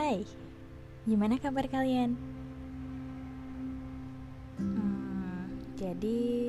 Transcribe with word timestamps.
Hai, 0.00 0.24
gimana 1.04 1.36
kabar 1.36 1.68
kalian? 1.68 2.16
Hmm, 4.56 5.60
jadi 5.76 6.48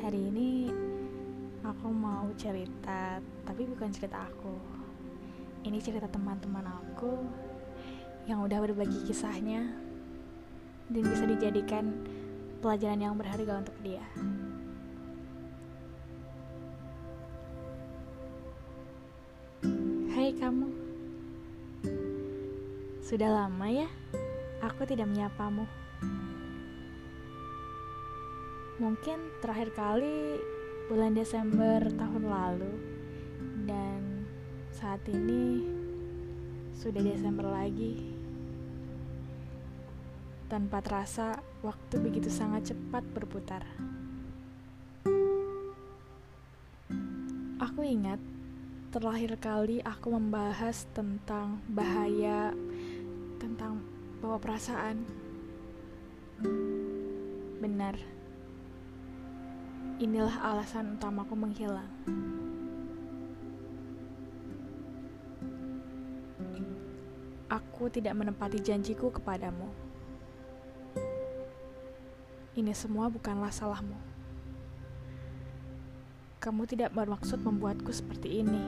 hari 0.00 0.32
ini 0.32 0.72
aku 1.60 1.92
mau 1.92 2.24
cerita, 2.40 3.20
tapi 3.44 3.68
bukan 3.68 3.92
cerita 3.92 4.16
aku. 4.16 4.56
Ini 5.68 5.76
cerita 5.76 6.08
teman-teman 6.08 6.64
aku 6.64 7.28
yang 8.24 8.40
udah 8.40 8.56
berbagi 8.64 9.12
kisahnya 9.12 9.68
dan 10.88 11.02
bisa 11.04 11.28
dijadikan 11.28 11.92
pelajaran 12.64 13.04
yang 13.04 13.20
berharga 13.20 13.60
untuk 13.60 13.76
dia. 13.84 14.08
Hai 20.16 20.32
kamu. 20.40 20.83
Sudah 23.04 23.28
lama 23.28 23.68
ya 23.68 23.84
aku 24.64 24.88
tidak 24.88 25.12
menyapamu. 25.12 25.68
Mungkin 28.80 29.44
terakhir 29.44 29.76
kali 29.76 30.40
bulan 30.88 31.12
Desember 31.12 31.84
tahun 31.84 32.24
lalu 32.24 32.72
dan 33.68 34.24
saat 34.72 35.04
ini 35.12 35.68
sudah 36.72 37.04
Desember 37.04 37.52
lagi. 37.52 38.16
Tanpa 40.48 40.80
terasa, 40.80 41.44
waktu 41.60 42.00
begitu 42.00 42.32
sangat 42.32 42.72
cepat 42.72 43.04
berputar. 43.12 43.68
Aku 47.60 47.80
ingat 47.84 48.20
terakhir 48.94 49.34
kali 49.42 49.82
aku 49.82 50.14
membahas 50.14 50.86
tentang 50.94 51.58
bahaya, 51.66 52.54
tentang 53.44 53.84
bawa 54.24 54.40
perasaan. 54.40 55.04
Benar, 57.60 57.92
inilah 60.00 60.32
alasan 60.40 60.96
utamaku 60.96 61.36
menghilang. 61.36 61.92
Aku 67.52 67.92
tidak 67.92 68.16
menepati 68.16 68.64
janjiku 68.64 69.12
kepadamu. 69.12 69.68
Ini 72.56 72.72
semua 72.72 73.12
bukanlah 73.12 73.52
salahmu. 73.52 73.98
Kamu 76.40 76.64
tidak 76.64 76.96
bermaksud 76.96 77.44
membuatku 77.44 77.92
seperti 77.92 78.40
ini. 78.40 78.62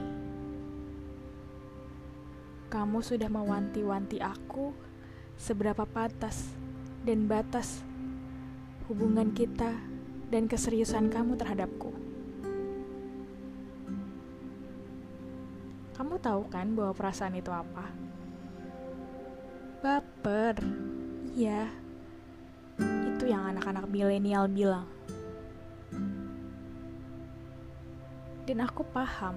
Kamu 2.67 2.99
sudah 2.99 3.31
mewanti-wanti 3.31 4.19
aku 4.19 4.75
seberapa 5.39 5.87
pantas 5.87 6.51
dan 7.07 7.23
batas 7.23 7.79
hubungan 8.91 9.31
kita 9.31 9.71
dan 10.27 10.51
keseriusan 10.51 11.07
kamu 11.07 11.39
terhadapku. 11.39 11.95
Kamu 15.95 16.19
tahu 16.19 16.51
kan 16.51 16.75
bahwa 16.75 16.91
perasaan 16.91 17.39
itu 17.39 17.49
apa? 17.49 17.87
Baper. 19.79 20.59
Iya. 21.31 21.71
Itu 22.83 23.31
yang 23.31 23.47
anak-anak 23.55 23.87
milenial 23.87 24.51
bilang. 24.51 24.85
Dan 28.43 28.63
aku 28.63 28.83
paham, 28.91 29.35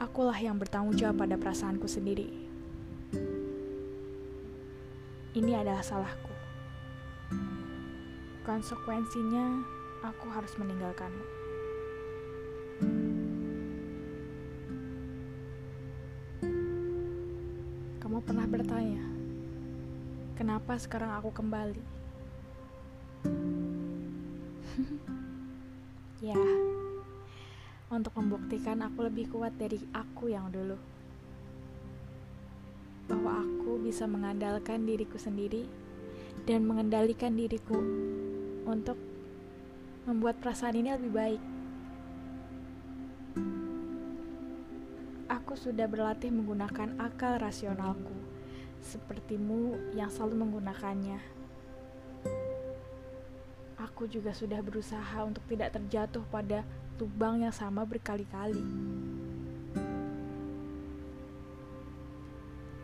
akulah 0.00 0.40
yang 0.40 0.56
bertanggung 0.56 0.96
jawab 0.96 1.20
pada 1.20 1.36
perasaanku 1.36 1.84
sendiri. 1.84 2.32
Ini 5.36 5.60
adalah 5.60 5.84
salahku. 5.84 6.32
Konsekuensinya, 8.48 9.60
aku 10.00 10.26
harus 10.32 10.56
meninggalkanmu. 10.56 11.26
Kamu 18.00 18.24
pernah 18.24 18.48
bertanya, 18.48 19.04
kenapa 20.40 20.80
sekarang 20.80 21.12
aku 21.12 21.28
kembali? 21.28 21.84
ya, 26.32 26.69
untuk 27.90 28.14
membuktikan 28.14 28.86
aku 28.86 29.10
lebih 29.10 29.34
kuat 29.34 29.50
dari 29.58 29.82
aku 29.90 30.30
yang 30.30 30.46
dulu. 30.54 30.78
Bahwa 33.10 33.42
aku 33.42 33.82
bisa 33.82 34.06
mengandalkan 34.06 34.86
diriku 34.86 35.18
sendiri 35.18 35.66
dan 36.46 36.62
mengendalikan 36.62 37.34
diriku 37.34 37.82
untuk 38.62 38.94
membuat 40.06 40.38
perasaan 40.38 40.78
ini 40.78 40.94
lebih 40.94 41.12
baik. 41.12 41.42
Aku 45.30 45.58
sudah 45.58 45.90
berlatih 45.90 46.30
menggunakan 46.30 46.94
akal 47.02 47.42
rasionalku, 47.42 48.14
sepertimu 48.86 49.94
yang 49.98 50.10
selalu 50.10 50.46
menggunakannya. 50.46 51.18
Aku 53.82 54.06
juga 54.06 54.30
sudah 54.30 54.62
berusaha 54.62 55.26
untuk 55.26 55.42
tidak 55.50 55.74
terjatuh 55.74 56.22
pada 56.30 56.62
lubang 57.00 57.40
yang 57.40 57.54
sama 57.56 57.88
berkali-kali. 57.88 58.60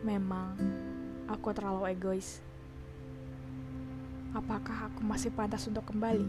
Memang, 0.00 0.56
aku 1.28 1.52
terlalu 1.52 1.92
egois. 1.92 2.40
Apakah 4.32 4.88
aku 4.88 5.04
masih 5.04 5.28
pantas 5.36 5.68
untuk 5.68 5.84
kembali? 5.92 6.24